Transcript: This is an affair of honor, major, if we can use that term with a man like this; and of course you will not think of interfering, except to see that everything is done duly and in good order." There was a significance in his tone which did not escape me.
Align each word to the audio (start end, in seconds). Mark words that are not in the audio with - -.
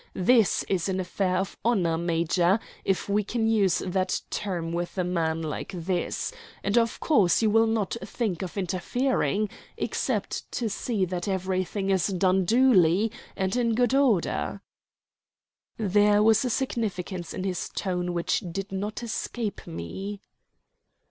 This 0.17 0.63
is 0.63 0.89
an 0.89 0.99
affair 0.99 1.37
of 1.37 1.55
honor, 1.63 1.95
major, 1.95 2.59
if 2.83 3.07
we 3.07 3.23
can 3.23 3.45
use 3.45 3.83
that 3.85 4.19
term 4.31 4.71
with 4.71 4.97
a 4.97 5.03
man 5.03 5.43
like 5.43 5.71
this; 5.73 6.33
and 6.63 6.75
of 6.75 6.99
course 6.99 7.43
you 7.43 7.51
will 7.51 7.67
not 7.67 7.95
think 8.03 8.41
of 8.41 8.57
interfering, 8.57 9.47
except 9.77 10.51
to 10.53 10.69
see 10.71 11.05
that 11.05 11.27
everything 11.27 11.91
is 11.91 12.07
done 12.07 12.45
duly 12.45 13.11
and 13.35 13.55
in 13.55 13.75
good 13.75 13.93
order." 13.93 14.63
There 15.77 16.23
was 16.23 16.43
a 16.43 16.49
significance 16.49 17.31
in 17.31 17.43
his 17.43 17.69
tone 17.69 18.15
which 18.15 18.39
did 18.51 18.71
not 18.71 19.03
escape 19.03 19.67
me. 19.67 20.19